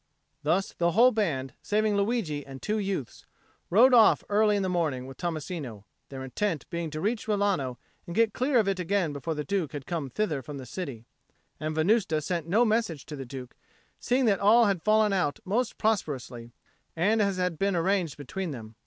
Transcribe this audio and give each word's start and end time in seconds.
Thus 0.41 0.73
the 0.73 0.93
whole 0.93 1.11
band, 1.11 1.53
saving 1.61 1.95
Luigi 1.95 2.43
and 2.43 2.59
two 2.59 2.79
youths, 2.79 3.27
rode 3.69 3.93
off 3.93 4.23
early 4.29 4.55
in 4.55 4.63
the 4.63 4.67
morning 4.67 5.05
with 5.05 5.15
Tommasino, 5.17 5.83
their 6.09 6.23
intent 6.23 6.67
being 6.71 6.89
to 6.89 6.99
reach 6.99 7.27
Rilano 7.27 7.77
and 8.07 8.15
get 8.15 8.33
clear 8.33 8.57
of 8.57 8.67
it 8.67 8.79
again 8.79 9.13
before 9.13 9.35
the 9.35 9.43
Duke 9.43 9.75
came 9.85 10.09
thither 10.09 10.41
from 10.41 10.57
the 10.57 10.65
city: 10.65 11.05
and 11.59 11.75
Venusta 11.75 12.19
sent 12.19 12.47
no 12.47 12.65
message 12.65 13.05
to 13.05 13.15
the 13.15 13.27
Duke, 13.27 13.55
seeing 13.99 14.25
that 14.25 14.39
all 14.39 14.65
had 14.65 14.81
fallen 14.81 15.13
out 15.13 15.39
most 15.45 15.77
prosperously 15.77 16.51
and 16.95 17.21
as 17.21 17.37
had 17.37 17.59
been 17.59 17.75
arranged 17.75 18.17
between 18.17 18.49
them. 18.49 18.73